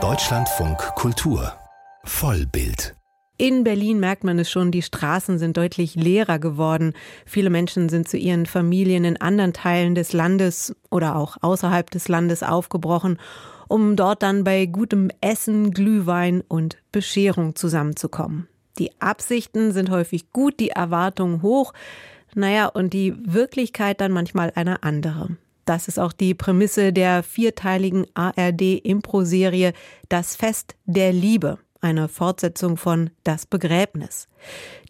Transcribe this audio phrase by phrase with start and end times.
[0.00, 1.52] Deutschlandfunk Kultur
[2.04, 2.94] Vollbild
[3.38, 6.92] in Berlin merkt man es schon, die Straßen sind deutlich leerer geworden.
[7.26, 12.06] Viele Menschen sind zu ihren Familien in anderen Teilen des Landes oder auch außerhalb des
[12.08, 13.18] Landes aufgebrochen,
[13.66, 18.46] um dort dann bei gutem Essen, Glühwein und Bescherung zusammenzukommen.
[18.78, 21.72] Die Absichten sind häufig gut, die Erwartungen hoch,
[22.34, 25.36] naja, und die Wirklichkeit dann manchmal eine andere.
[25.68, 29.74] Das ist auch die Prämisse der vierteiligen ARD-Impro-Serie
[30.08, 34.28] Das Fest der Liebe eine Fortsetzung von Das Begräbnis.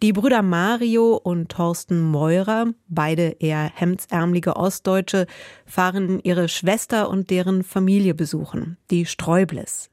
[0.01, 5.27] Die Brüder Mario und Thorsten Meurer, beide eher hemdsärmelige Ostdeutsche,
[5.65, 9.89] fahren ihre Schwester und deren Familie besuchen, die Sträubles.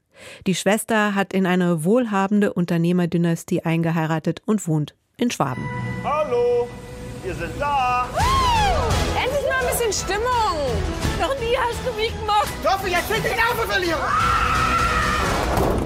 [0.47, 5.63] Die Schwester hat in eine wohlhabende Unternehmerdynastie eingeheiratet und wohnt in Schwaben.
[6.05, 6.69] Hallo,
[7.25, 8.06] wir sind da.
[9.87, 10.57] Bisschen Stimmung.
[11.19, 12.53] Noch nie hast du mich gemacht.
[12.65, 13.99] Hoffe, jetzt sind die Nerven verlieren.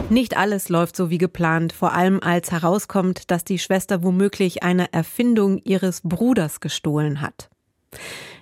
[0.09, 4.91] Nicht alles läuft so wie geplant, vor allem als herauskommt, dass die Schwester womöglich eine
[4.91, 7.49] Erfindung ihres Bruders gestohlen hat.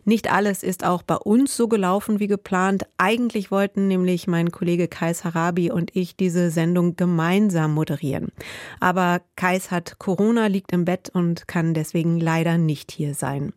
[0.06, 2.84] Nicht alles ist auch bei uns so gelaufen wie geplant.
[2.98, 8.32] Eigentlich wollten nämlich mein Kollege Kais Harabi und ich diese Sendung gemeinsam moderieren.
[8.80, 13.54] Aber Kais hat Corona, liegt im Bett und kann deswegen leider nicht hier sein.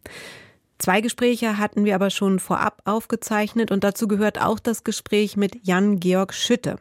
[0.83, 5.65] Zwei Gespräche hatten wir aber schon vorab aufgezeichnet und dazu gehört auch das Gespräch mit
[5.65, 6.75] Jan-Georg Schütte.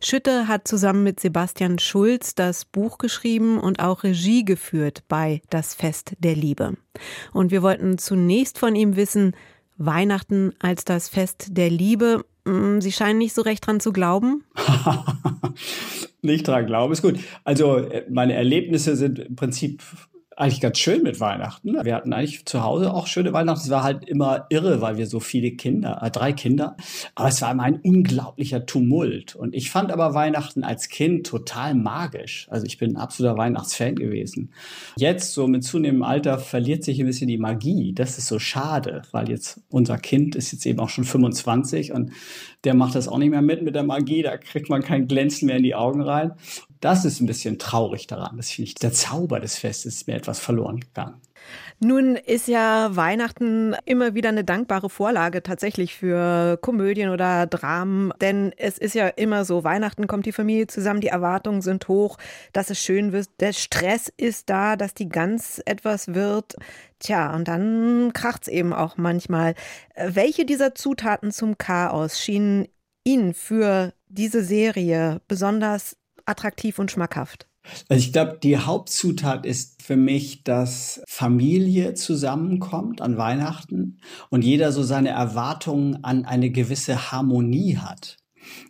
[0.00, 5.74] Schütte hat zusammen mit Sebastian Schulz das Buch geschrieben und auch Regie geführt bei Das
[5.74, 6.78] Fest der Liebe.
[7.34, 9.36] Und wir wollten zunächst von ihm wissen,
[9.76, 12.24] Weihnachten als das Fest der Liebe.
[12.46, 14.44] Hm, Sie scheinen nicht so recht dran zu glauben.
[16.22, 17.18] nicht dran glauben, ist gut.
[17.44, 19.82] Also äh, meine Erlebnisse sind im Prinzip
[20.36, 21.82] eigentlich ganz schön mit Weihnachten.
[21.82, 23.60] Wir hatten eigentlich zu Hause auch schöne Weihnachten.
[23.60, 26.76] Es war halt immer irre, weil wir so viele Kinder, äh, drei Kinder.
[27.14, 29.34] Aber es war immer ein unglaublicher Tumult.
[29.34, 32.48] Und ich fand aber Weihnachten als Kind total magisch.
[32.50, 34.52] Also ich bin ein absoluter Weihnachtsfan gewesen.
[34.98, 37.94] Jetzt, so mit zunehmendem Alter, verliert sich ein bisschen die Magie.
[37.94, 42.12] Das ist so schade, weil jetzt unser Kind ist jetzt eben auch schon 25 und
[42.66, 44.22] der macht das auch nicht mehr mit mit der Magie.
[44.22, 46.32] Da kriegt man kein Glänzen mehr in die Augen rein.
[46.80, 48.36] Das ist ein bisschen traurig daran.
[48.36, 51.14] Das finde ich, der Zauber des Festes ist mir etwas verloren gegangen.
[51.78, 58.52] Nun ist ja Weihnachten immer wieder eine dankbare Vorlage tatsächlich für Komödien oder Dramen, denn
[58.56, 62.18] es ist ja immer so, Weihnachten kommt die Familie zusammen, die Erwartungen sind hoch,
[62.52, 66.56] dass es schön wird, der Stress ist da, dass die Gans etwas wird.
[66.98, 69.54] Tja, und dann kracht's eben auch manchmal.
[69.96, 72.68] Welche dieser Zutaten zum Chaos schienen
[73.04, 77.46] Ihnen für diese Serie besonders attraktiv und schmackhaft?
[77.88, 83.98] Also ich glaube, die Hauptzutat ist für mich, dass Familie zusammenkommt an Weihnachten
[84.30, 88.16] und jeder so seine Erwartungen an eine gewisse Harmonie hat.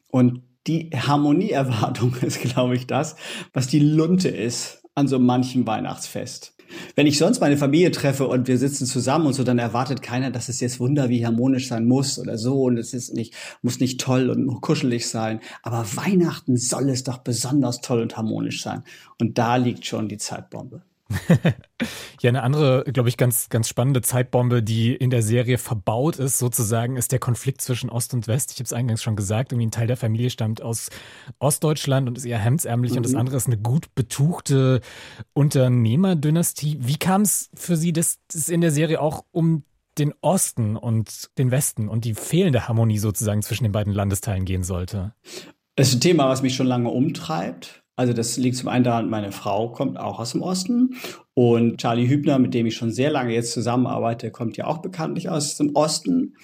[0.08, 3.16] Und die Harmonieerwartung ist, glaube ich, das,
[3.52, 6.55] was die Lunte ist an so manchem Weihnachtsfest.
[6.94, 10.30] Wenn ich sonst meine Familie treffe und wir sitzen zusammen und so, dann erwartet keiner,
[10.30, 13.80] dass es jetzt wunder wie harmonisch sein muss oder so und es ist nicht, muss
[13.80, 15.40] nicht toll und kuschelig sein.
[15.62, 18.82] Aber Weihnachten soll es doch besonders toll und harmonisch sein.
[19.18, 20.82] Und da liegt schon die Zeitbombe.
[22.20, 26.38] ja, eine andere, glaube ich, ganz, ganz spannende Zeitbombe, die in der Serie verbaut ist,
[26.38, 28.52] sozusagen, ist der Konflikt zwischen Ost und West.
[28.52, 30.90] Ich habe es eingangs schon gesagt, irgendwie ein Teil der Familie stammt aus
[31.38, 32.98] Ostdeutschland und ist eher hemdsärmlich mhm.
[32.98, 33.18] und das mhm.
[33.18, 34.80] andere ist eine gut betuchte
[35.32, 36.78] Unternehmerdynastie.
[36.80, 39.64] Wie kam es für Sie, dass es in der Serie auch um
[39.98, 44.62] den Osten und den Westen und die fehlende Harmonie sozusagen zwischen den beiden Landesteilen gehen
[44.62, 45.14] sollte?
[45.76, 47.82] Das ist ein Thema, was mich schon lange umtreibt.
[47.96, 50.96] Also das liegt zum einen daran, meine Frau kommt auch aus dem Osten
[51.32, 55.30] und Charlie Hübner, mit dem ich schon sehr lange jetzt zusammenarbeite, kommt ja auch bekanntlich
[55.30, 56.36] aus dem Osten.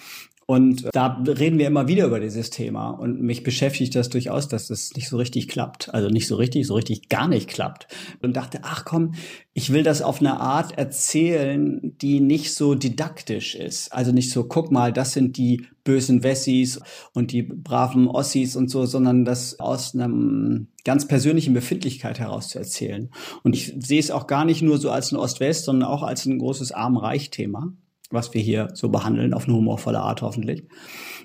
[0.45, 2.89] Und da reden wir immer wieder über dieses Thema.
[2.89, 5.93] Und mich beschäftigt das durchaus, dass das nicht so richtig klappt.
[5.93, 7.87] Also nicht so richtig, so richtig gar nicht klappt.
[8.21, 9.13] Und dachte, ach komm,
[9.53, 13.93] ich will das auf eine Art erzählen, die nicht so didaktisch ist.
[13.93, 16.79] Also nicht so, guck mal, das sind die bösen Wessis
[17.13, 22.59] und die braven Ossis und so, sondern das aus einem ganz persönlichen Befindlichkeit heraus zu
[22.59, 23.09] erzählen.
[23.43, 26.25] Und ich sehe es auch gar nicht nur so als ein Ost-West, sondern auch als
[26.25, 27.73] ein großes Arm-Reich-Thema
[28.13, 30.63] was wir hier so behandeln, auf eine humorvolle Art hoffentlich.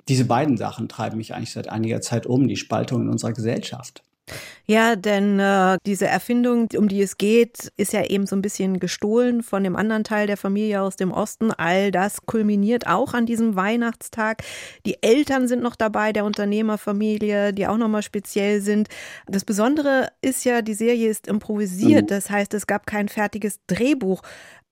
[0.09, 4.03] Diese beiden Sachen treiben mich eigentlich seit einiger Zeit um, die Spaltung in unserer Gesellschaft.
[4.67, 8.79] Ja, denn äh, diese Erfindung, um die es geht, ist ja eben so ein bisschen
[8.81, 11.53] gestohlen von dem anderen Teil der Familie aus dem Osten.
[11.53, 14.43] All das kulminiert auch an diesem Weihnachtstag.
[14.85, 18.89] Die Eltern sind noch dabei, der Unternehmerfamilie, die auch nochmal speziell sind.
[19.27, 22.03] Das Besondere ist ja, die Serie ist improvisiert.
[22.03, 22.09] Mhm.
[22.09, 24.23] Das heißt, es gab kein fertiges Drehbuch.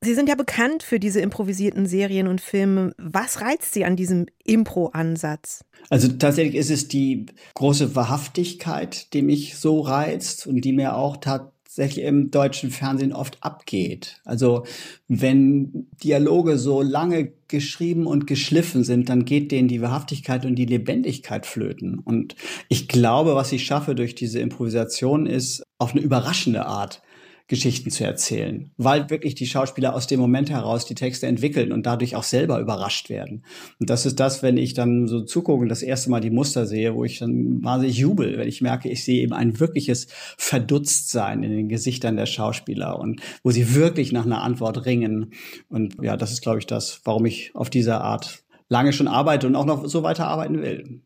[0.03, 2.95] Sie sind ja bekannt für diese improvisierten Serien und Filme.
[2.99, 5.65] Was reizt Sie an diesem Impro-Ansatz?
[5.89, 11.17] Also tatsächlich ist es die große Wahrhaftigkeit, die mich so reizt und die mir auch
[11.17, 14.21] tatsächlich im deutschen Fernsehen oft abgeht.
[14.25, 14.65] Also
[15.09, 20.67] wenn Dialoge so lange geschrieben und geschliffen sind, dann geht denen die Wahrhaftigkeit und die
[20.67, 21.99] Lebendigkeit flöten.
[21.99, 22.37] Und
[22.69, 27.03] ich glaube, was ich schaffe durch diese Improvisation ist auf eine überraschende Art
[27.49, 31.87] Geschichten zu erzählen, weil wirklich die Schauspieler aus dem Moment heraus die Texte entwickeln und
[31.87, 33.45] dadurch auch selber überrascht werden.
[33.79, 36.67] Und das ist das, wenn ich dann so zugucke und das erste Mal die Muster
[36.67, 41.45] sehe, wo ich dann wahnsinnig jubel, wenn ich merke, ich sehe eben ein wirkliches Verdutztsein
[41.45, 45.33] in den Gesichtern der Schauspieler und wo sie wirklich nach einer Antwort ringen.
[45.69, 49.47] Und ja, das ist, glaube ich, das, warum ich auf diese Art lange schon arbeite
[49.47, 51.01] und auch noch so weiter arbeiten will.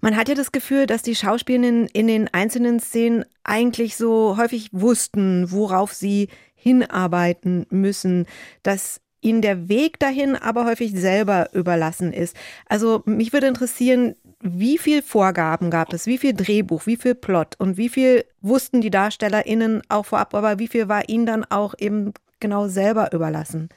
[0.00, 4.70] Man hat ja das Gefühl, dass die Schauspielerinnen in den einzelnen Szenen eigentlich so häufig
[4.72, 8.26] wussten, worauf sie hinarbeiten müssen,
[8.62, 12.36] dass ihnen der Weg dahin aber häufig selber überlassen ist.
[12.66, 17.54] Also mich würde interessieren, wie viel Vorgaben gab es, wie viel Drehbuch, wie viel Plot
[17.58, 21.74] und wie viel wussten die DarstellerInnen auch vorab, aber wie viel war ihnen dann auch
[21.78, 23.70] eben genau selber überlassen?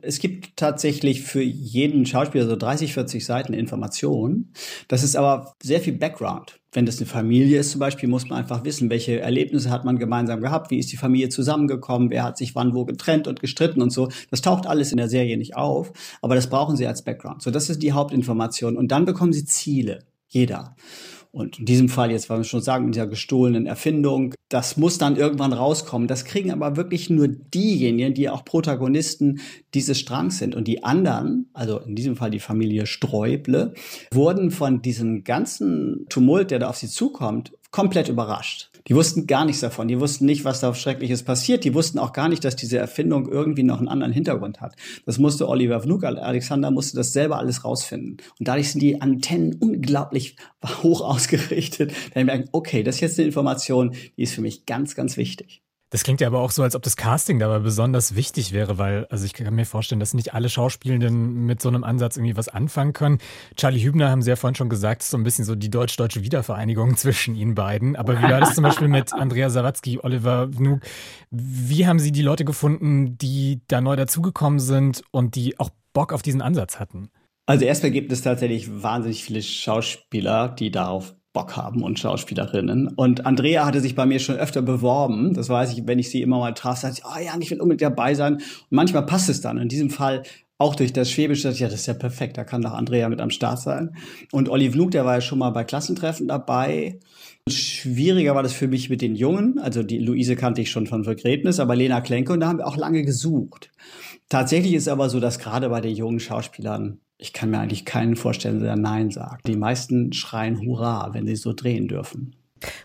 [0.00, 4.52] Es gibt tatsächlich für jeden Schauspieler so 30, 40 Seiten Informationen.
[4.88, 6.58] Das ist aber sehr viel Background.
[6.74, 9.98] Wenn das eine Familie ist zum Beispiel, muss man einfach wissen, welche Erlebnisse hat man
[9.98, 13.82] gemeinsam gehabt, wie ist die Familie zusammengekommen, wer hat sich wann wo getrennt und gestritten
[13.82, 14.08] und so.
[14.30, 15.92] Das taucht alles in der Serie nicht auf,
[16.22, 17.42] aber das brauchen sie als Background.
[17.42, 18.76] So, das ist die Hauptinformation.
[18.76, 20.04] Und dann bekommen sie Ziele.
[20.28, 20.74] Jeder.
[21.32, 24.98] Und in diesem Fall jetzt, weil wir schon sagen, mit dieser gestohlenen Erfindung, das muss
[24.98, 26.06] dann irgendwann rauskommen.
[26.06, 29.40] Das kriegen aber wirklich nur diejenigen, die auch Protagonisten
[29.72, 30.54] dieses Strangs sind.
[30.54, 33.72] Und die anderen, also in diesem Fall die Familie Sträuble,
[34.12, 38.71] wurden von diesem ganzen Tumult, der da auf sie zukommt, komplett überrascht.
[38.92, 39.88] Die wussten gar nichts davon.
[39.88, 41.64] Die wussten nicht, was da Schreckliches passiert.
[41.64, 44.76] Die wussten auch gar nicht, dass diese Erfindung irgendwie noch einen anderen Hintergrund hat.
[45.06, 48.18] Das musste Oliver Vnuk, Alexander musste das selber alles rausfinden.
[48.38, 50.36] Und dadurch sind die Antennen unglaublich
[50.82, 51.94] hoch ausgerichtet.
[52.12, 55.62] Dann merken, okay, das ist jetzt eine Information, die ist für mich ganz, ganz wichtig.
[55.92, 59.06] Das klingt ja aber auch so, als ob das Casting dabei besonders wichtig wäre, weil,
[59.10, 62.48] also ich kann mir vorstellen, dass nicht alle Schauspielenden mit so einem Ansatz irgendwie was
[62.48, 63.18] anfangen können.
[63.56, 66.22] Charlie Hübner haben Sie ja vorhin schon gesagt, ist so ein bisschen so die deutsch-deutsche
[66.22, 67.94] Wiedervereinigung zwischen Ihnen beiden.
[67.94, 70.80] Aber wie war das zum Beispiel mit Andrea Sawatzki, Oliver Wnuk?
[71.30, 76.14] Wie haben Sie die Leute gefunden, die da neu dazugekommen sind und die auch Bock
[76.14, 77.10] auf diesen Ansatz hatten?
[77.44, 82.88] Also erstmal gibt es tatsächlich wahnsinnig viele Schauspieler, die darauf Bock haben und Schauspielerinnen.
[82.88, 85.34] Und Andrea hatte sich bei mir schon öfter beworben.
[85.34, 87.60] Das weiß ich, wenn ich sie immer mal traf, sagte sie, oh ja, ich will
[87.60, 88.34] unbedingt dabei sein.
[88.34, 89.58] Und manchmal passt es dann.
[89.58, 90.24] In diesem Fall
[90.58, 93.30] auch durch das Schwäbische, ja, das ist ja perfekt, da kann doch Andrea mit am
[93.30, 93.96] Start sein.
[94.30, 97.00] Und Olli Vnuk, der war ja schon mal bei Klassentreffen dabei.
[97.48, 99.58] Schwieriger war das für mich mit den Jungen.
[99.58, 102.68] Also die Luise kannte ich schon von Vergräbnis, aber Lena Klenke und da haben wir
[102.68, 103.72] auch lange gesucht.
[104.28, 108.16] Tatsächlich ist aber so, dass gerade bei den jungen Schauspielern ich kann mir eigentlich keinen
[108.16, 109.46] vorstellen, der Nein sagt.
[109.46, 112.34] Die meisten schreien Hurra, wenn sie so drehen dürfen.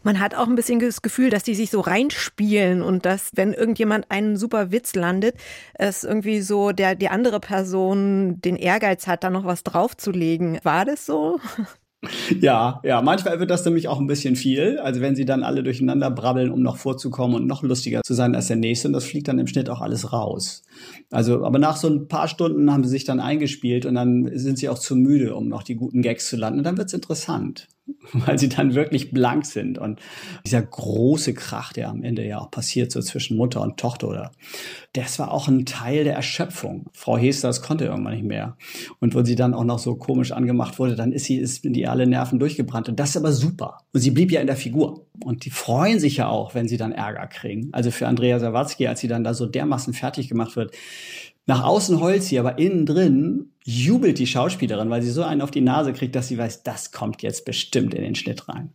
[0.04, 3.54] Man hat auch ein bisschen das Gefühl, dass die sich so reinspielen und dass, wenn
[3.54, 5.36] irgendjemand einen super Witz landet,
[5.74, 10.60] es irgendwie so der, die andere Person den Ehrgeiz hat, da noch was draufzulegen.
[10.64, 11.40] War das so?
[12.40, 14.80] Ja, ja, manchmal wird das nämlich auch ein bisschen viel.
[14.80, 18.36] Also wenn sie dann alle durcheinander brabbeln, um noch vorzukommen und noch lustiger zu sein
[18.36, 20.64] als der nächste, und das fliegt dann im Schnitt auch alles raus.
[21.10, 24.60] Also, aber nach so ein paar Stunden haben sie sich dann eingespielt und dann sind
[24.60, 26.60] sie auch zu müde, um noch die guten Gags zu landen.
[26.60, 27.68] Und dann wird's interessant.
[28.14, 29.78] weil sie dann wirklich blank sind.
[29.78, 30.00] Und
[30.46, 34.32] dieser große Krach, der am Ende ja auch passiert, so zwischen Mutter und Tochter, oder
[34.94, 36.88] das war auch ein Teil der Erschöpfung.
[36.94, 38.58] Frau Hesters konnte irgendwann nicht mehr.
[39.00, 41.88] Und wo sie dann auch noch so komisch angemacht wurde, dann ist sie, ist die
[41.88, 42.90] alle Nerven durchgebrannt.
[42.90, 43.80] Und das ist aber super.
[43.94, 45.06] Und sie blieb ja in der Figur.
[45.24, 47.70] Und die freuen sich ja auch, wenn sie dann Ärger kriegen.
[47.72, 50.76] Also für Andrea Sawatzki, als sie dann da so dermaßen fertig gemacht wird,
[51.48, 55.52] nach außen heult sie, aber innen drin jubelt die Schauspielerin, weil sie so einen auf
[55.52, 58.74] die Nase kriegt, dass sie weiß, das kommt jetzt bestimmt in den Schnitt rein.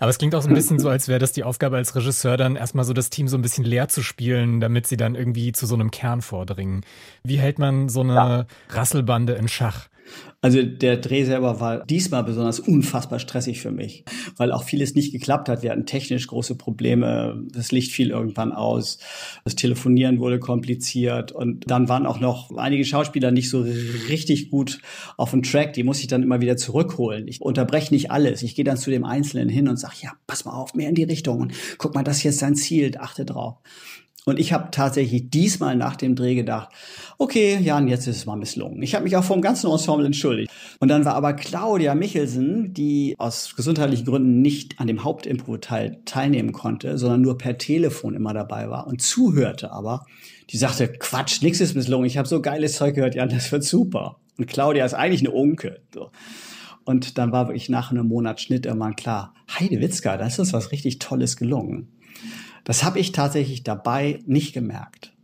[0.00, 2.36] Aber es klingt auch so ein bisschen so, als wäre das die Aufgabe als Regisseur,
[2.36, 5.52] dann erstmal so das Team so ein bisschen leer zu spielen, damit sie dann irgendwie
[5.52, 6.84] zu so einem Kern vordringen.
[7.22, 8.46] Wie hält man so eine ja.
[8.70, 9.88] Rasselbande in Schach?
[10.40, 14.04] Also der Dreh selber war diesmal besonders unfassbar stressig für mich,
[14.36, 15.64] weil auch vieles nicht geklappt hat.
[15.64, 18.98] Wir hatten technisch große Probleme, das Licht fiel irgendwann aus,
[19.42, 23.66] das Telefonieren wurde kompliziert und dann waren auch noch einige Schauspieler nicht so
[24.08, 24.80] richtig gut
[25.16, 27.26] auf dem Track, die muss ich dann immer wieder zurückholen.
[27.26, 30.44] Ich unterbreche nicht alles, ich gehe dann zu dem Einzelnen hin und sage, ja, pass
[30.44, 33.24] mal auf, mehr in die Richtung und guck mal, das ist jetzt sein Ziel, achte
[33.24, 33.56] drauf.
[34.24, 36.68] Und ich habe tatsächlich diesmal nach dem Dreh gedacht,
[37.16, 38.82] okay, Jan, jetzt ist es mal misslungen.
[38.82, 40.50] Ich habe mich auch vom ganzen Ensemble entschuldigt.
[40.80, 46.52] Und dann war aber Claudia Michelsen, die aus gesundheitlichen Gründen nicht an dem Hauptimpro-Teil teilnehmen
[46.52, 50.04] konnte, sondern nur per Telefon immer dabei war und zuhörte aber,
[50.50, 52.06] die sagte, Quatsch, nichts ist misslungen.
[52.06, 54.18] Ich habe so geiles Zeug gehört, Jan, das wird super.
[54.36, 55.80] Und Claudia ist eigentlich eine Unke.
[55.94, 56.10] So.
[56.84, 60.72] Und dann war wirklich nach einem Monat Schnitt irgendwann klar, Heide Witzka, da ist was
[60.72, 61.88] richtig Tolles gelungen.
[62.68, 65.14] Das habe ich tatsächlich dabei nicht gemerkt.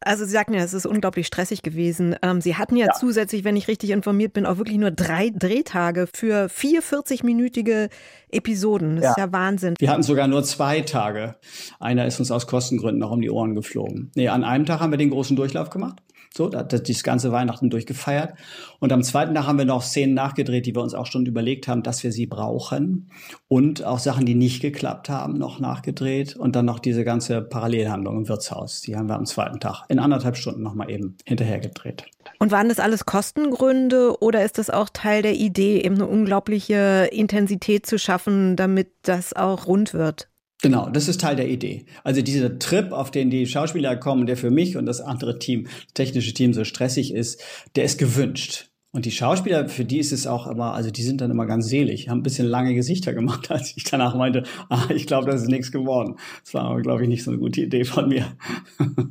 [0.00, 2.14] Also Sie sagten ja, es ist unglaublich stressig gewesen.
[2.20, 5.30] Ähm, Sie hatten ja, ja, zusätzlich, wenn ich richtig informiert bin, auch wirklich nur drei
[5.30, 7.88] Drehtage für vier 40-minütige
[8.28, 8.96] Episoden.
[8.96, 9.10] Das ja.
[9.12, 9.76] ist ja Wahnsinn.
[9.78, 11.36] Wir hatten sogar nur zwei Tage.
[11.80, 14.10] Einer ist uns aus Kostengründen noch um die Ohren geflogen.
[14.14, 16.02] Nee, an einem Tag haben wir den großen Durchlauf gemacht.
[16.36, 18.34] So, da hat das ganze Weihnachten durchgefeiert.
[18.80, 21.68] Und am zweiten Tag haben wir noch Szenen nachgedreht, die wir uns auch schon überlegt
[21.68, 23.08] haben, dass wir sie brauchen.
[23.46, 26.34] Und auch Sachen, die nicht geklappt haben, noch nachgedreht.
[26.34, 28.80] Und dann noch diese ganze Parallelhandlung im Wirtshaus.
[28.80, 32.04] Die haben wir am zweiten Tag in anderthalb Stunden nochmal eben hinterher gedreht.
[32.40, 37.08] Und waren das alles Kostengründe oder ist das auch Teil der Idee, eben eine unglaubliche
[37.12, 40.28] Intensität zu schaffen, damit das auch rund wird?
[40.64, 41.84] Genau, das ist Teil der Idee.
[42.04, 45.64] Also dieser Trip, auf den die Schauspieler kommen, der für mich und das andere Team,
[45.64, 47.38] das technische Team so stressig ist,
[47.76, 48.70] der ist gewünscht.
[48.90, 51.68] Und die Schauspieler, für die ist es auch immer, also die sind dann immer ganz
[51.68, 55.42] selig, haben ein bisschen lange Gesichter gemacht, als ich danach meinte, ah, ich glaube, das
[55.42, 56.16] ist nichts geworden.
[56.42, 58.34] Das war aber, glaube ich, nicht so eine gute Idee von mir.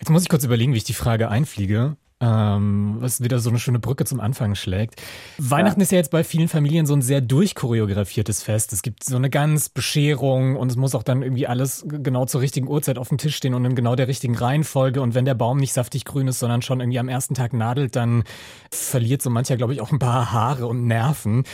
[0.00, 3.58] Jetzt muss ich kurz überlegen, wie ich die Frage einfliege ähm, was wieder so eine
[3.58, 5.00] schöne Brücke zum Anfang schlägt.
[5.38, 5.84] Weihnachten ja.
[5.84, 8.72] ist ja jetzt bei vielen Familien so ein sehr durchchoreografiertes Fest.
[8.72, 12.42] Es gibt so eine ganz Bescherung und es muss auch dann irgendwie alles genau zur
[12.42, 15.00] richtigen Uhrzeit auf dem Tisch stehen und in genau der richtigen Reihenfolge.
[15.00, 17.96] Und wenn der Baum nicht saftig grün ist, sondern schon irgendwie am ersten Tag nadelt,
[17.96, 18.24] dann
[18.70, 21.44] verliert so mancher, glaube ich, auch ein paar Haare und Nerven.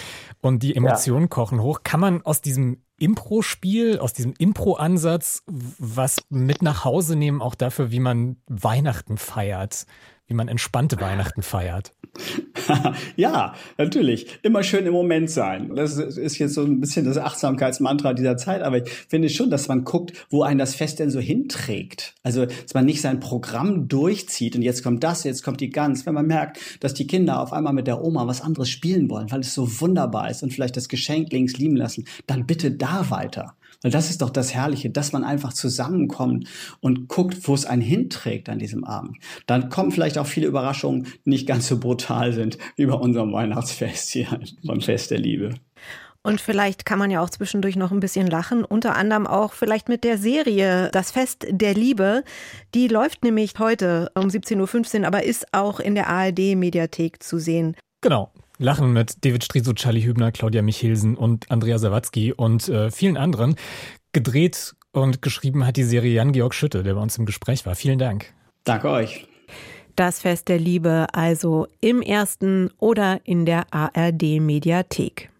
[0.40, 1.28] Und die Emotionen ja.
[1.28, 1.80] kochen hoch.
[1.84, 7.90] Kann man aus diesem Impro-Spiel, aus diesem Impro-Ansatz was mit nach Hause nehmen, auch dafür,
[7.90, 9.86] wie man Weihnachten feiert?
[10.26, 11.92] Wie man entspannte Weihnachten feiert.
[13.16, 14.26] ja, natürlich.
[14.42, 15.74] Immer schön im Moment sein.
[15.74, 19.68] Das ist jetzt so ein bisschen das Achtsamkeitsmantra dieser Zeit, aber ich finde schon, dass
[19.68, 22.14] man guckt, wo einen das Fest denn so hinträgt.
[22.22, 26.06] Also, dass man nicht sein Programm durchzieht und jetzt kommt das, jetzt kommt die Gans.
[26.06, 29.30] Wenn man merkt, dass die Kinder auf einmal mit der Oma was anderes spielen wollen,
[29.30, 33.10] weil es so wunderbar ist und vielleicht das Geschenk links liegen lassen, dann bitte da
[33.10, 33.54] weiter.
[33.82, 36.48] Weil das ist doch das Herrliche, dass man einfach zusammenkommt
[36.80, 39.16] und guckt, wo es einen hinträgt an diesem Abend.
[39.46, 43.32] Dann kommen vielleicht auch viele Überraschungen, die nicht ganz so brutal sind wie bei unserem
[43.32, 45.50] Weihnachtsfest hier beim Fest der Liebe.
[46.26, 49.88] Und vielleicht kann man ja auch zwischendurch noch ein bisschen lachen, unter anderem auch vielleicht
[49.88, 52.24] mit der Serie Das Fest der Liebe.
[52.74, 57.76] Die läuft nämlich heute um 17.15 Uhr, aber ist auch in der ARD-Mediathek zu sehen.
[58.00, 63.16] Genau, Lachen mit David Striso, Charlie Hübner, Claudia Michelsen und Andrea Sawatzki und äh, vielen
[63.16, 63.56] anderen.
[64.12, 67.74] Gedreht und geschrieben hat die Serie Jan-Georg Schütte, der bei uns im Gespräch war.
[67.74, 68.32] Vielen Dank.
[68.64, 69.26] Danke euch.
[69.94, 75.30] Das Fest der Liebe also im ersten oder in der ARD Mediathek.